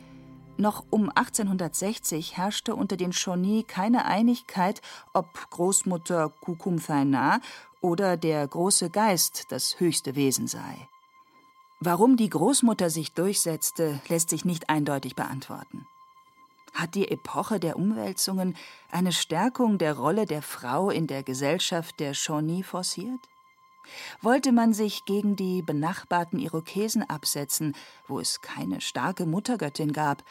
noch 0.58 0.84
um 0.90 1.11
1860 1.11 2.37
herrschte 2.37 2.75
unter 2.75 2.96
den 2.96 3.12
Shawnee 3.12 3.62
keine 3.62 4.04
Einigkeit, 4.04 4.80
ob 5.12 5.26
Großmutter 5.50 6.30
Kukumthaina 6.40 7.40
oder 7.80 8.16
der 8.16 8.46
große 8.46 8.90
Geist 8.90 9.46
das 9.50 9.78
höchste 9.80 10.14
Wesen 10.16 10.46
sei. 10.46 10.88
Warum 11.80 12.16
die 12.16 12.30
Großmutter 12.30 12.88
sich 12.88 13.12
durchsetzte, 13.12 14.00
lässt 14.08 14.30
sich 14.30 14.44
nicht 14.44 14.70
eindeutig 14.70 15.16
beantworten. 15.16 15.87
Hat 16.73 16.94
die 16.94 17.08
Epoche 17.08 17.61
der 17.61 17.76
Umwälzungen 17.76 18.56
eine 18.90 19.12
Stärkung 19.12 19.78
der 19.78 19.94
Rolle 19.96 20.26
der 20.26 20.42
Frau 20.42 20.90
in 20.90 21.06
der 21.06 21.23
Gesellschaft 21.23 22.00
der 22.00 22.14
Shawnee 22.14 22.62
forciert? 22.62 23.20
Wollte 24.23 24.50
man 24.50 24.73
sich 24.73 25.04
gegen 25.04 25.37
die 25.37 25.62
benachbarten 25.62 26.38
Irokesen 26.38 27.02
absetzen, 27.08 27.76
wo 28.08 28.18
es 28.18 28.40
keine 28.40 28.80
starke 28.80 29.26
Muttergöttin 29.26 29.92
gab, 29.92 30.25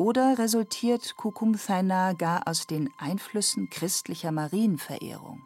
oder 0.00 0.38
resultiert 0.38 1.14
Kukumthaina 1.18 2.14
gar 2.14 2.48
aus 2.48 2.66
den 2.66 2.88
Einflüssen 2.96 3.68
christlicher 3.68 4.32
Marienverehrung? 4.32 5.42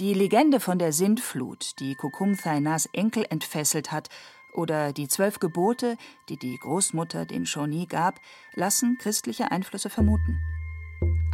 Die 0.00 0.12
Legende 0.12 0.58
von 0.58 0.80
der 0.80 0.92
Sintflut, 0.92 1.78
die 1.78 1.94
Kukumthainas 1.94 2.86
Enkel 2.92 3.24
entfesselt 3.30 3.92
hat, 3.92 4.08
oder 4.54 4.92
die 4.92 5.06
zwölf 5.06 5.38
Gebote, 5.38 5.96
die 6.28 6.36
die 6.36 6.56
Großmutter 6.56 7.26
den 7.26 7.46
Shawnee 7.46 7.86
gab, 7.86 8.18
lassen 8.54 8.98
christliche 8.98 9.52
Einflüsse 9.52 9.88
vermuten. 9.88 10.40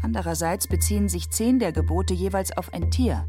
Andererseits 0.03 0.69
beziehen 0.69 1.09
sich 1.09 1.31
zehn 1.31 1.59
der 1.59 1.73
Gebote 1.73 2.13
jeweils 2.13 2.55
auf 2.55 2.75
ein 2.75 2.91
Tier. 2.91 3.27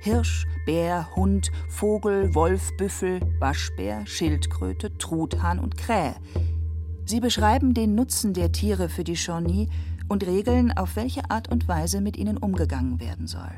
Hirsch, 0.00 0.48
Bär, 0.64 1.14
Hund, 1.14 1.52
Vogel, 1.68 2.34
Wolf, 2.34 2.76
Büffel, 2.76 3.20
Waschbär, 3.38 4.04
Schildkröte, 4.04 4.98
Truthahn 4.98 5.60
und 5.60 5.76
Krähe, 5.76 6.16
Sie 7.06 7.20
beschreiben 7.20 7.72
den 7.72 7.94
Nutzen 7.94 8.34
der 8.34 8.50
Tiere 8.50 8.88
für 8.88 9.04
die 9.04 9.16
Shawnee 9.16 9.68
und 10.08 10.26
regeln, 10.26 10.76
auf 10.76 10.96
welche 10.96 11.30
Art 11.30 11.48
und 11.48 11.68
Weise 11.68 12.00
mit 12.00 12.16
ihnen 12.16 12.36
umgegangen 12.36 12.98
werden 12.98 13.28
soll. 13.28 13.52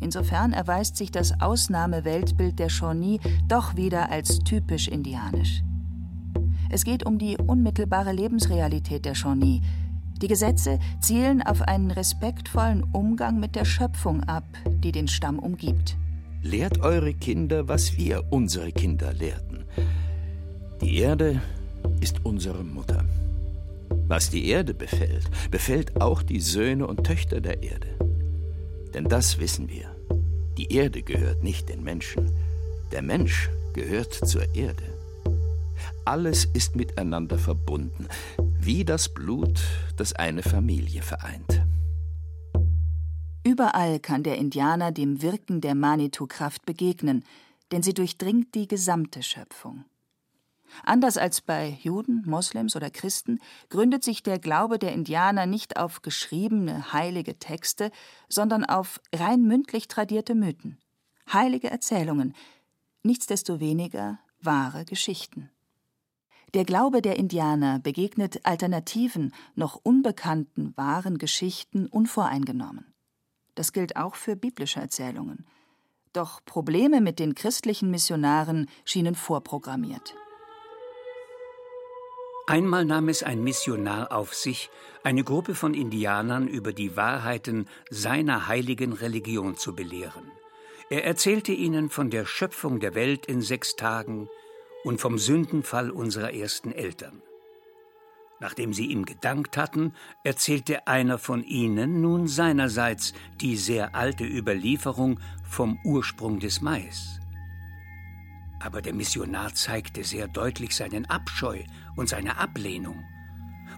Insofern 0.00 0.52
erweist 0.52 0.96
sich 0.96 1.12
das 1.12 1.40
Ausnahmeweltbild 1.40 2.58
der 2.58 2.68
Shawnee 2.68 3.20
doch 3.46 3.76
wieder 3.76 4.10
als 4.10 4.40
typisch 4.40 4.88
indianisch. 4.88 5.62
Es 6.68 6.84
geht 6.84 7.06
um 7.06 7.18
die 7.18 7.36
unmittelbare 7.38 8.12
Lebensrealität 8.12 9.04
der 9.04 9.14
Shawnee. 9.14 9.62
Die 10.20 10.28
Gesetze 10.28 10.80
zielen 11.00 11.42
auf 11.42 11.62
einen 11.62 11.92
respektvollen 11.92 12.82
Umgang 12.92 13.38
mit 13.38 13.54
der 13.54 13.64
Schöpfung 13.64 14.24
ab, 14.24 14.44
die 14.66 14.90
den 14.90 15.06
Stamm 15.06 15.38
umgibt. 15.38 15.96
Lehrt 16.42 16.80
eure 16.80 17.14
Kinder, 17.14 17.68
was 17.68 17.96
wir 17.96 18.24
unsere 18.30 18.72
Kinder 18.72 19.12
lehrten. 19.12 19.64
Die 20.80 20.98
Erde 20.98 21.40
ist 22.00 22.24
unsere 22.24 22.64
Mutter. 22.64 23.04
Was 24.06 24.30
die 24.30 24.48
Erde 24.48 24.74
befällt, 24.74 25.28
befällt 25.50 26.00
auch 26.00 26.22
die 26.22 26.40
Söhne 26.40 26.86
und 26.86 27.04
Töchter 27.04 27.40
der 27.40 27.62
Erde. 27.62 27.88
Denn 28.94 29.04
das 29.04 29.38
wissen 29.38 29.68
wir. 29.68 29.94
Die 30.56 30.72
Erde 30.72 31.02
gehört 31.02 31.42
nicht 31.42 31.68
den 31.68 31.82
Menschen. 31.82 32.30
Der 32.90 33.02
Mensch 33.02 33.50
gehört 33.74 34.12
zur 34.12 34.54
Erde. 34.54 34.82
Alles 36.04 36.46
ist 36.46 36.74
miteinander 36.74 37.38
verbunden, 37.38 38.08
wie 38.58 38.84
das 38.84 39.08
Blut, 39.08 39.60
das 39.96 40.14
eine 40.14 40.42
Familie 40.42 41.02
vereint. 41.02 41.62
Überall 43.44 44.00
kann 44.00 44.22
der 44.22 44.36
Indianer 44.36 44.90
dem 44.90 45.22
Wirken 45.22 45.60
der 45.60 45.74
Manitou-Kraft 45.74 46.66
begegnen, 46.66 47.24
denn 47.72 47.82
sie 47.82 47.94
durchdringt 47.94 48.54
die 48.54 48.66
gesamte 48.66 49.22
Schöpfung. 49.22 49.84
Anders 50.84 51.16
als 51.16 51.40
bei 51.40 51.78
Juden, 51.82 52.22
Moslems 52.26 52.76
oder 52.76 52.90
Christen 52.90 53.40
gründet 53.68 54.04
sich 54.04 54.22
der 54.22 54.38
Glaube 54.38 54.78
der 54.78 54.92
Indianer 54.92 55.46
nicht 55.46 55.76
auf 55.76 56.02
geschriebene 56.02 56.92
heilige 56.92 57.38
Texte, 57.38 57.90
sondern 58.28 58.64
auf 58.64 59.00
rein 59.14 59.42
mündlich 59.42 59.88
tradierte 59.88 60.34
Mythen, 60.34 60.78
heilige 61.32 61.70
Erzählungen, 61.70 62.34
nichtsdestoweniger 63.02 64.18
wahre 64.40 64.84
Geschichten. 64.84 65.50
Der 66.54 66.64
Glaube 66.64 67.02
der 67.02 67.16
Indianer 67.16 67.78
begegnet 67.78 68.46
alternativen, 68.46 69.34
noch 69.54 69.78
unbekannten 69.82 70.74
wahren 70.76 71.18
Geschichten 71.18 71.86
unvoreingenommen. 71.86 72.94
Das 73.54 73.72
gilt 73.72 73.96
auch 73.96 74.14
für 74.14 74.34
biblische 74.34 74.80
Erzählungen. 74.80 75.44
Doch 76.12 76.42
Probleme 76.44 77.00
mit 77.00 77.18
den 77.18 77.34
christlichen 77.34 77.90
Missionaren 77.90 78.66
schienen 78.84 79.14
vorprogrammiert. 79.14 80.14
Einmal 82.48 82.86
nahm 82.86 83.10
es 83.10 83.22
ein 83.22 83.44
Missionar 83.44 84.10
auf 84.10 84.34
sich, 84.34 84.70
eine 85.02 85.22
Gruppe 85.22 85.54
von 85.54 85.74
Indianern 85.74 86.48
über 86.48 86.72
die 86.72 86.96
Wahrheiten 86.96 87.68
seiner 87.90 88.48
heiligen 88.48 88.94
Religion 88.94 89.58
zu 89.58 89.74
belehren. 89.74 90.32
Er 90.88 91.04
erzählte 91.04 91.52
ihnen 91.52 91.90
von 91.90 92.08
der 92.08 92.24
Schöpfung 92.24 92.80
der 92.80 92.94
Welt 92.94 93.26
in 93.26 93.42
sechs 93.42 93.76
Tagen 93.76 94.30
und 94.82 94.98
vom 94.98 95.18
Sündenfall 95.18 95.90
unserer 95.90 96.32
ersten 96.32 96.72
Eltern. 96.72 97.20
Nachdem 98.40 98.72
sie 98.72 98.86
ihm 98.86 99.04
gedankt 99.04 99.58
hatten, 99.58 99.92
erzählte 100.24 100.86
einer 100.86 101.18
von 101.18 101.44
ihnen 101.44 102.00
nun 102.00 102.28
seinerseits 102.28 103.12
die 103.42 103.58
sehr 103.58 103.94
alte 103.94 104.24
Überlieferung 104.24 105.20
vom 105.44 105.78
Ursprung 105.84 106.38
des 106.38 106.62
Mais. 106.62 107.20
Aber 108.60 108.82
der 108.82 108.94
Missionar 108.94 109.54
zeigte 109.54 110.04
sehr 110.04 110.28
deutlich 110.28 110.74
seinen 110.74 111.06
Abscheu 111.06 111.62
und 111.96 112.08
seine 112.08 112.38
Ablehnung. 112.38 113.04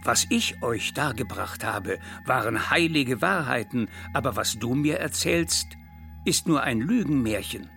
Was 0.03 0.27
ich 0.31 0.63
euch 0.63 0.95
dargebracht 0.95 1.65
habe, 1.65 1.99
waren 2.25 2.71
heilige 2.71 3.21
Wahrheiten, 3.21 3.89
aber 4.15 4.37
was 4.37 4.59
du 4.59 4.75
mir 4.75 4.99
erzählst, 4.99 5.67
ist 6.25 6.49
nur 6.49 6.63
ein 6.63 6.81
Lügenmärchen. 6.81 7.69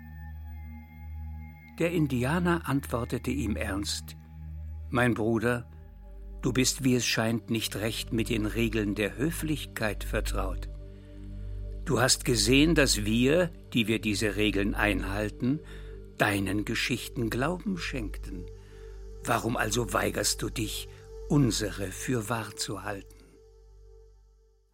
Der 1.79 1.91
Indianer 1.91 2.69
antwortete 2.69 3.31
ihm 3.31 3.55
ernst 3.55 4.15
Mein 4.89 5.15
Bruder, 5.15 5.69
du 6.41 6.53
bist, 6.53 6.83
wie 6.83 6.95
es 6.95 7.05
scheint, 7.05 7.50
nicht 7.50 7.75
recht 7.75 8.13
mit 8.13 8.29
den 8.29 8.45
Regeln 8.45 8.95
der 8.95 9.17
Höflichkeit 9.17 10.03
vertraut. 10.03 10.69
Du 11.86 12.00
hast 12.00 12.24
gesehen, 12.24 12.75
dass 12.75 13.03
wir, 13.03 13.48
die 13.74 13.88
wir 13.88 14.00
diese 14.00 14.38
Regeln 14.38 14.75
einhalten, 14.75 15.60
deinen 16.17 16.65
Geschichten 16.65 17.29
Glauben 17.29 17.77
schenkten. 17.77 18.46
Warum 19.24 19.58
also 19.58 19.93
weigerst 19.93 20.41
du 20.41 20.50
dich, 20.50 20.88
unsere 21.29 21.91
für 21.91 22.29
wahr 22.29 22.55
zu 22.55 22.84
halten? 22.84 23.24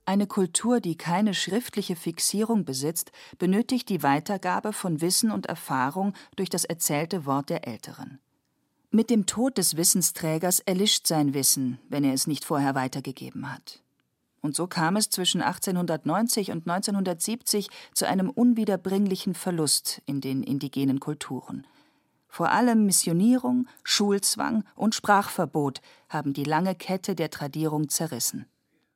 Eine 0.06 0.26
Kultur, 0.26 0.80
die 0.80 0.98
keine 0.98 1.36
schriftliche 1.36 1.96
Fixierung 1.96 2.66
besitzt, 2.66 3.12
benötigt 3.38 3.90
die 3.90 4.02
Weitergabe 4.02 4.74
von 4.74 5.02
Wissen 5.02 5.30
und 5.30 5.46
Erfahrung 5.46 6.14
durch 6.36 6.50
das 6.50 6.66
erzählte 6.66 7.28
Wort 7.28 7.52
der 7.52 7.68
Älteren. 7.68 8.20
Mit 8.90 9.12
dem 9.12 9.28
Tod 9.28 9.60
des 9.60 9.78
Wissensträgers 9.78 10.62
erlischt 10.62 11.06
sein 11.06 11.36
Wissen, 11.36 11.78
wenn 11.90 12.04
er 12.04 12.14
es 12.14 12.26
nicht 12.26 12.44
vorher 12.44 12.74
weitergegeben 12.74 13.54
hat. 13.54 13.84
Und 14.42 14.56
so 14.56 14.68
kam 14.68 14.96
es 14.96 15.10
zwischen 15.10 15.42
1890 15.42 16.52
und 16.52 16.68
1970 16.68 17.70
zu 17.94 18.08
einem 18.08 18.30
unwiederbringlichen 18.30 19.34
Verlust 19.34 20.02
in 20.06 20.22
den 20.22 20.44
indigenen 20.44 21.00
Kulturen. 21.00 21.66
Vor 22.28 22.52
allem 22.52 22.86
Missionierung, 22.86 23.68
Schulzwang 23.84 24.64
und 24.76 24.94
Sprachverbot 24.96 25.82
haben 26.10 26.34
die 26.34 26.44
lange 26.44 26.76
Kette 26.76 27.16
der 27.16 27.32
Tradierung 27.32 27.90
zerrissen. 27.90 28.46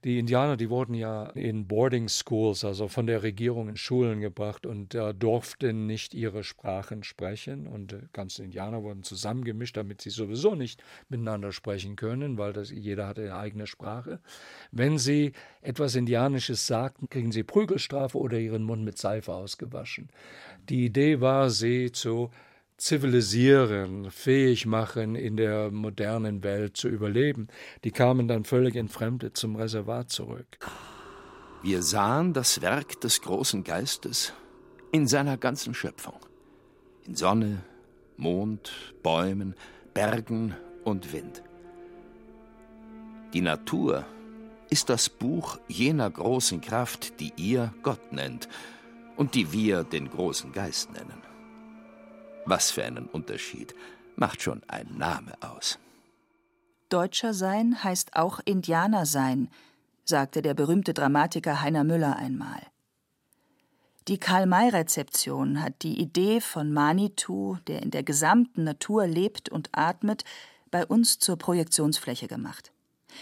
Die 0.04 0.20
Indianer, 0.20 0.58
die 0.58 0.70
wurden 0.70 0.96
ja 0.96 1.28
in 1.28 1.66
Boarding 1.66 2.10
Schools, 2.10 2.66
also 2.66 2.90
von 2.90 3.08
der 3.08 3.24
Regierung 3.24 3.70
in 3.70 3.78
Schulen 3.78 4.20
gebracht 4.20 4.66
und 4.66 4.94
äh, 4.96 5.14
durften 5.14 5.86
nicht 5.86 6.14
ihre 6.14 6.44
Sprachen 6.44 7.04
sprechen. 7.04 7.68
Und 7.68 7.94
äh, 7.94 8.02
ganze 8.12 8.44
Indianer 8.44 8.84
wurden 8.84 9.04
zusammengemischt, 9.04 9.78
damit 9.78 10.02
sie 10.02 10.10
sowieso 10.10 10.56
nicht 10.56 10.84
miteinander 11.08 11.54
sprechen 11.54 11.96
können, 11.96 12.38
weil 12.38 12.52
das, 12.52 12.70
jeder 12.70 13.08
hatte 13.08 13.22
eine 13.22 13.36
eigene 13.36 13.66
Sprache. 13.66 14.20
Wenn 14.72 14.98
sie 14.98 15.32
etwas 15.62 15.96
Indianisches 15.96 16.68
sagten, 16.68 17.08
kriegen 17.08 17.32
sie 17.32 17.44
Prügelstrafe 17.44 18.18
oder 18.18 18.38
ihren 18.38 18.64
Mund 18.64 18.84
mit 18.84 18.98
Seife 18.98 19.34
ausgewaschen. 19.34 20.10
Die 20.68 20.86
Idee 20.86 21.22
war, 21.22 21.50
sie 21.50 21.94
zu 21.94 22.30
zivilisieren, 22.84 24.12
fähig 24.12 24.66
machen, 24.66 25.16
in 25.16 25.38
der 25.38 25.72
modernen 25.72 26.44
Welt 26.44 26.76
zu 26.76 26.90
überleben. 26.90 27.48
Die 27.86 27.92
kamen 27.92 28.28
dann 28.28 28.44
völlig 28.44 28.76
entfremdet 28.76 29.38
zum 29.38 29.56
Reservat 29.56 30.10
zurück. 30.10 30.58
Wir 31.62 31.82
sahen 31.82 32.34
das 32.34 32.62
Werk 32.62 33.00
des 33.00 33.22
großen 33.22 33.64
Geistes 33.64 34.34
in 34.92 35.08
seiner 35.08 35.38
ganzen 35.38 35.74
Schöpfung. 35.74 36.20
In 37.08 37.16
Sonne, 37.16 37.64
Mond, 38.18 38.74
Bäumen, 39.02 39.56
Bergen 39.94 40.54
und 40.84 41.14
Wind. 41.14 41.42
Die 43.34 43.42
Natur 43.42 44.06
ist 44.70 44.90
das 44.90 45.08
Buch 45.08 45.58
jener 45.70 46.10
großen 46.10 46.60
Kraft, 46.60 47.22
die 47.22 47.32
ihr 47.38 47.74
Gott 47.82 48.12
nennt 48.12 48.50
und 49.16 49.36
die 49.36 49.54
wir 49.54 49.86
den 49.86 50.10
großen 50.10 50.52
Geist 50.52 50.92
nennen. 50.92 51.33
Was 52.46 52.72
für 52.72 52.84
einen 52.84 53.08
Unterschied 53.08 53.74
macht 54.16 54.42
schon 54.42 54.62
ein 54.68 54.98
Name 54.98 55.34
aus. 55.42 55.80
Deutscher 56.90 57.34
sein 57.34 57.84
heißt 57.84 58.16
auch 58.16 58.40
Indianer 58.46 59.06
sein, 59.06 59.50
sagte 60.06 60.42
der 60.42 60.54
berühmte 60.54 60.94
Dramatiker 60.94 61.62
Heiner 61.62 61.84
Müller 61.84 62.18
einmal. 62.18 62.62
Die 64.10 64.18
Karl-May-Rezeption 64.18 65.62
hat 65.62 65.82
die 65.82 66.00
Idee 66.00 66.42
von 66.42 66.74
Manitou, 66.74 67.58
der 67.68 67.82
in 67.82 67.90
der 67.90 68.04
gesamten 68.04 68.66
Natur 68.66 69.08
lebt 69.08 69.48
und 69.48 69.70
atmet, 69.72 70.26
bei 70.72 70.86
uns 70.86 71.20
zur 71.20 71.38
Projektionsfläche 71.38 72.28
gemacht. 72.28 72.74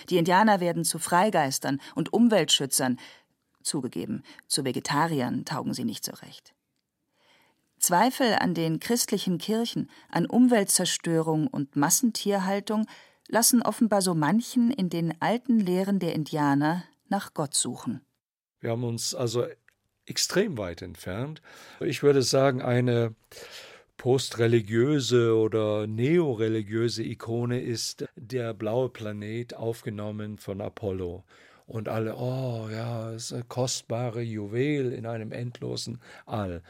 Die 0.10 0.17
Indianer 0.17 0.60
werden 0.60 0.84
zu 0.84 0.97
Freigeistern 0.97 1.79
und 1.93 2.13
Umweltschützern. 2.13 2.97
Zugegeben, 3.62 4.23
zu 4.47 4.65
Vegetariern 4.65 5.45
taugen 5.45 5.73
sie 5.73 5.86
nicht 5.86 6.03
so 6.03 6.13
recht. 6.13 6.53
Zweifel 7.81 8.35
an 8.39 8.53
den 8.53 8.79
christlichen 8.79 9.39
Kirchen, 9.39 9.89
an 10.09 10.27
Umweltzerstörung 10.27 11.47
und 11.47 11.75
Massentierhaltung 11.75 12.85
lassen 13.27 13.63
offenbar 13.63 14.03
so 14.03 14.13
manchen 14.13 14.69
in 14.69 14.89
den 14.89 15.19
alten 15.19 15.59
Lehren 15.59 15.97
der 15.97 16.13
Indianer 16.13 16.83
nach 17.09 17.33
Gott 17.33 17.55
suchen. 17.55 18.01
Wir 18.59 18.69
haben 18.69 18.83
uns 18.83 19.15
also 19.15 19.47
extrem 20.05 20.59
weit 20.59 20.83
entfernt. 20.83 21.41
Ich 21.79 22.03
würde 22.03 22.21
sagen, 22.21 22.61
eine 22.61 23.15
postreligiöse 23.97 25.35
oder 25.35 25.87
neoreligiöse 25.87 27.03
Ikone 27.03 27.61
ist 27.61 28.05
der 28.15 28.53
blaue 28.53 28.89
Planet 28.89 29.55
aufgenommen 29.55 30.37
von 30.37 30.61
Apollo. 30.61 31.23
Und 31.65 31.87
alle, 31.87 32.15
oh 32.15 32.67
ja, 32.71 33.11
es 33.11 33.25
ist 33.25 33.33
ein 33.33 33.47
kostbare 33.47 34.21
Juwel 34.21 34.91
in 34.91 35.05
einem 35.05 35.31
endlosen 35.31 35.99
All 36.25 36.61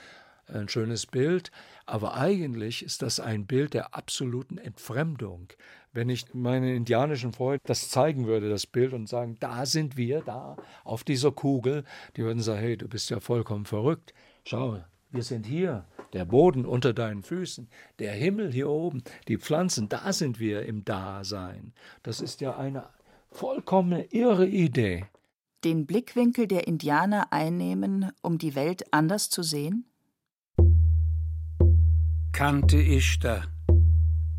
ein 0.53 0.69
schönes 0.69 1.05
Bild, 1.05 1.51
aber 1.85 2.15
eigentlich 2.15 2.83
ist 2.83 3.01
das 3.01 3.19
ein 3.19 3.45
Bild 3.45 3.73
der 3.73 3.95
absoluten 3.95 4.57
Entfremdung. 4.57 5.47
Wenn 5.93 6.09
ich 6.09 6.33
meinen 6.33 6.75
indianischen 6.75 7.33
Freunden 7.33 7.63
das 7.65 7.89
zeigen 7.89 8.25
würde, 8.25 8.49
das 8.49 8.65
Bild, 8.65 8.93
und 8.93 9.07
sagen, 9.07 9.37
da 9.39 9.65
sind 9.65 9.97
wir, 9.97 10.21
da, 10.21 10.57
auf 10.83 11.03
dieser 11.03 11.31
Kugel, 11.31 11.83
die 12.15 12.23
würden 12.23 12.41
sagen, 12.41 12.61
hey, 12.61 12.77
du 12.77 12.87
bist 12.87 13.09
ja 13.09 13.19
vollkommen 13.19 13.65
verrückt. 13.65 14.13
Schau, 14.45 14.79
wir 15.11 15.23
sind 15.23 15.45
hier, 15.45 15.85
der 16.13 16.25
Boden 16.25 16.65
unter 16.65 16.93
deinen 16.93 17.23
Füßen, 17.23 17.69
der 17.99 18.13
Himmel 18.13 18.51
hier 18.51 18.69
oben, 18.69 19.03
die 19.27 19.37
Pflanzen, 19.37 19.89
da 19.89 20.13
sind 20.13 20.39
wir 20.39 20.65
im 20.65 20.85
Dasein. 20.85 21.73
Das 22.03 22.21
ist 22.21 22.41
ja 22.41 22.55
eine 22.57 22.85
vollkommene 23.31 24.05
irre 24.05 24.47
Idee. 24.47 25.05
Den 25.63 25.85
Blickwinkel 25.85 26.47
der 26.47 26.67
Indianer 26.67 27.31
einnehmen, 27.31 28.11
um 28.21 28.37
die 28.37 28.55
Welt 28.55 28.93
anders 28.93 29.29
zu 29.29 29.43
sehen? 29.43 29.85
Kannte 32.41 32.81
Ishtar 32.81 33.43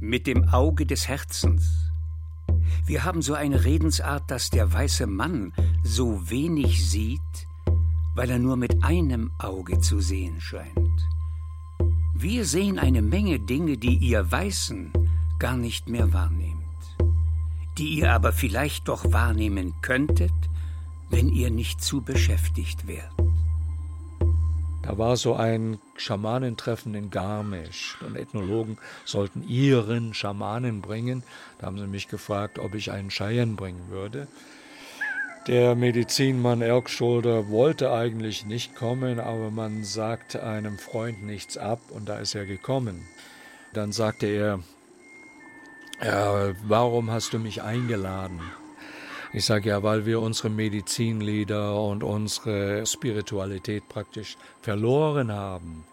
mit 0.01 0.27
dem 0.27 0.49
Auge 0.49 0.87
des 0.87 1.07
Herzens. 1.07 1.93
Wir 2.85 3.05
haben 3.05 3.23
so 3.23 3.35
eine 3.35 3.65
Redensart, 3.65 4.29
dass 4.29 4.51
der 4.51 4.73
weiße 4.73 5.07
Mann 5.07 5.53
so 5.85 6.29
wenig 6.29 6.91
sieht, 6.91 7.21
weil 8.17 8.29
er 8.31 8.41
nur 8.41 8.57
mit 8.57 8.83
einem 8.83 9.31
Auge 9.39 9.79
zu 9.79 10.01
sehen 10.01 10.41
scheint. 10.41 10.99
Wir 12.13 12.45
sehen 12.45 12.81
eine 12.81 13.03
Menge 13.03 13.39
Dinge, 13.39 13.79
die 13.79 13.99
ihr 13.99 14.33
Weißen 14.33 14.93
gar 15.39 15.57
nicht 15.57 15.89
mehr 15.89 16.13
wahrnehmt, 16.13 16.97
die 17.79 18.01
ihr 18.01 18.13
aber 18.13 18.33
vielleicht 18.33 18.89
doch 18.89 19.13
wahrnehmen 19.13 19.75
könntet, 19.81 20.35
wenn 21.09 21.29
ihr 21.29 21.53
nicht 21.53 21.81
zu 21.81 22.03
beschäftigt 22.03 22.89
wärt. 22.89 23.22
Da 24.83 24.99
war 24.99 25.17
so 25.17 25.35
ein 25.35 25.79
Schamanentreffen 25.97 26.95
in 26.95 27.11
Garmisch 27.11 27.97
und 28.05 28.17
Ethnologen 28.17 28.79
sollten 29.05 29.47
ihren 29.49 30.13
Schamanen 30.13 30.83
bringen. 30.83 31.23
Da 31.59 31.67
haben 31.67 31.79
sie 31.79 31.87
mich 31.87 32.09
gefragt, 32.09 32.59
ob 32.59 32.75
ich 32.75 32.91
einen 32.91 33.11
Cheyenne 33.11 33.55
bringen 33.55 33.91
würde. 33.91 34.27
Der 35.47 35.75
Medizinmann 35.75 36.63
Erkschulder 36.63 37.49
wollte 37.49 37.93
eigentlich 37.93 38.45
nicht 38.47 38.77
kommen, 38.77 39.19
aber 39.19 39.51
man 39.51 39.83
sagte 39.83 40.45
einem 40.45 40.79
Freund 40.79 41.25
nichts 41.25 41.57
ab 41.57 41.81
und 41.91 42.09
da 42.09 42.19
ist 42.19 42.35
er 42.35 42.47
gekommen. 42.47 43.07
Dann 43.73 43.91
sagte 43.91 44.27
er, 44.27 44.61
ja, 46.01 46.53
warum 46.65 47.11
hast 47.11 47.33
du 47.33 47.39
mich 47.39 47.63
eingeladen? 47.63 48.41
Ich 49.35 49.47
sage 49.47 49.71
ja, 49.71 49.83
weil 49.83 50.05
wir 50.05 50.21
unsere 50.21 50.51
Medizinlieder 50.51 51.81
und 51.81 52.05
unsere 52.05 52.85
Spiritualität 52.85 53.89
praktisch 53.89 54.37
verloren 54.61 55.33
haben. 55.33 55.85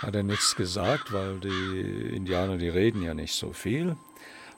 Hat 0.00 0.16
er 0.16 0.24
nichts 0.24 0.56
gesagt, 0.56 1.12
weil 1.12 1.38
die 1.38 2.16
Indianer, 2.16 2.56
die 2.56 2.68
reden 2.68 3.02
ja 3.02 3.14
nicht 3.14 3.34
so 3.34 3.52
viel. 3.52 3.96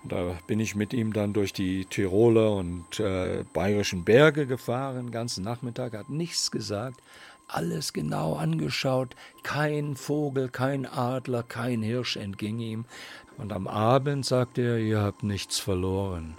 Und 0.03 0.12
da 0.12 0.39
bin 0.47 0.59
ich 0.59 0.75
mit 0.75 0.95
ihm 0.95 1.12
dann 1.12 1.35
durch 1.35 1.53
die 1.53 1.85
Tiroler 1.85 2.53
und 2.53 2.99
äh, 2.99 3.45
bayerischen 3.53 4.05
Berge 4.05 4.47
gefahren, 4.47 5.07
den 5.07 5.11
ganzen 5.11 5.45
Nachmittag, 5.45 5.93
hat 5.93 6.09
nichts 6.09 6.51
gesagt, 6.51 7.03
alles 7.47 7.93
genau 7.93 8.37
angeschaut, 8.37 9.15
kein 9.43 9.97
Vogel, 9.97 10.49
kein 10.49 10.87
Adler, 10.87 11.43
kein 11.43 11.83
Hirsch 11.83 12.17
entging 12.17 12.59
ihm. 12.59 12.85
Und 13.37 13.53
am 13.53 13.69
Abend 13.69 14.25
sagte 14.25 14.62
er, 14.62 14.79
ihr 14.79 15.03
habt 15.03 15.23
nichts 15.23 15.59
verloren. 15.59 16.39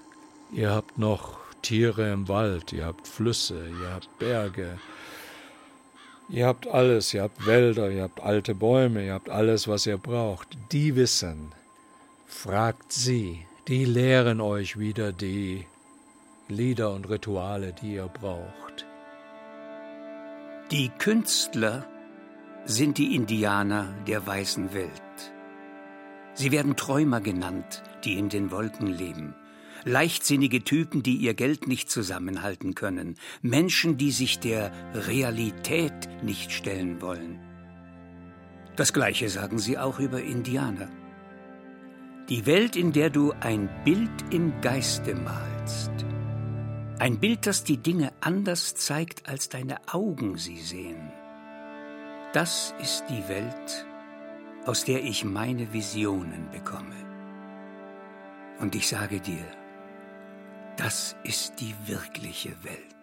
Ihr 0.51 0.71
habt 0.71 0.97
noch 0.97 1.39
Tiere 1.61 2.13
im 2.13 2.29
Wald, 2.29 2.71
ihr 2.71 2.85
habt 2.85 3.07
Flüsse, 3.07 3.67
ihr 3.67 3.93
habt 3.93 4.17
Berge. 4.17 4.77
Ihr 6.29 6.47
habt 6.47 6.67
alles, 6.67 7.13
ihr 7.13 7.23
habt 7.23 7.45
Wälder, 7.45 7.89
ihr 7.89 8.03
habt 8.03 8.21
alte 8.21 8.55
Bäume, 8.55 9.05
ihr 9.05 9.13
habt 9.13 9.29
alles, 9.29 9.67
was 9.67 9.85
ihr 9.85 9.97
braucht. 9.97 10.57
Die 10.71 10.95
wissen. 10.95 11.51
Fragt 12.25 12.93
sie, 12.93 13.45
die 13.67 13.83
lehren 13.83 14.39
euch 14.39 14.79
wieder 14.79 15.11
die 15.11 15.65
Lieder 16.47 16.93
und 16.93 17.09
Rituale, 17.09 17.73
die 17.73 17.95
ihr 17.95 18.07
braucht. 18.07 18.85
Die 20.71 20.89
Künstler 20.97 21.85
sind 22.65 22.97
die 22.97 23.15
Indianer 23.15 23.93
der 24.05 24.25
weißen 24.25 24.73
Welt. 24.73 24.91
Sie 26.35 26.51
werden 26.51 26.77
Träumer 26.77 27.19
genannt, 27.19 27.83
die 28.05 28.17
in 28.17 28.29
den 28.29 28.51
Wolken 28.51 28.87
leben 28.87 29.33
leichtsinnige 29.85 30.63
Typen, 30.63 31.03
die 31.03 31.15
ihr 31.17 31.33
Geld 31.33 31.67
nicht 31.67 31.89
zusammenhalten 31.89 32.75
können, 32.75 33.15
Menschen, 33.41 33.97
die 33.97 34.11
sich 34.11 34.39
der 34.39 34.71
Realität 34.93 36.09
nicht 36.23 36.51
stellen 36.51 37.01
wollen. 37.01 37.39
Das 38.75 38.93
Gleiche 38.93 39.29
sagen 39.29 39.59
sie 39.59 39.77
auch 39.77 39.99
über 39.99 40.21
Indianer. 40.21 40.89
Die 42.29 42.45
Welt, 42.45 42.75
in 42.75 42.91
der 42.91 43.09
du 43.09 43.33
ein 43.39 43.69
Bild 43.85 44.11
im 44.31 44.59
Geiste 44.61 45.15
malst, 45.15 45.91
ein 46.99 47.19
Bild, 47.19 47.47
das 47.47 47.63
die 47.63 47.77
Dinge 47.77 48.11
anders 48.21 48.75
zeigt, 48.75 49.29
als 49.29 49.49
deine 49.49 49.77
Augen 49.87 50.37
sie 50.37 50.57
sehen, 50.57 51.11
das 52.33 52.73
ist 52.81 53.05
die 53.09 53.27
Welt, 53.29 53.87
aus 54.65 54.83
der 54.83 55.03
ich 55.03 55.23
meine 55.23 55.73
Visionen 55.73 56.51
bekomme. 56.51 56.95
Und 58.59 58.75
ich 58.75 58.87
sage 58.87 59.19
dir, 59.19 59.45
das 60.77 61.15
ist 61.23 61.59
die 61.59 61.73
wirkliche 61.87 62.63
Welt. 62.63 62.95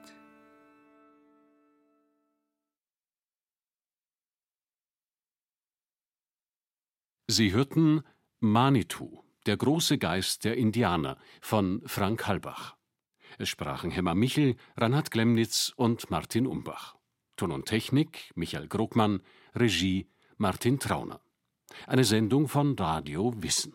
Sie 7.27 7.53
hörten 7.53 8.03
Manitou, 8.39 9.25
der 9.47 9.57
große 9.57 9.99
Geist 9.99 10.45
der 10.45 10.57
Indianer 10.57 11.19
von 11.41 11.83
Frank 11.87 12.27
Halbach. 12.29 12.77
Es 13.39 13.49
sprachen 13.49 13.91
Hemmer 13.91 14.15
Michel, 14.15 14.57
Ranhard 14.77 15.11
Glemnitz 15.11 15.73
und 15.75 16.11
Martin 16.11 16.47
Umbach. 16.47 16.97
Ton 17.37 17.51
und 17.51 17.67
Technik 17.67 18.31
Michael 18.37 18.69
Grogmann, 18.69 19.21
Regie 19.57 20.09
Martin 20.37 20.79
Trauner. 20.79 21.21
Eine 21.89 22.05
Sendung 22.05 22.47
von 22.47 22.77
Radio 22.79 23.33
Wissen. 23.43 23.75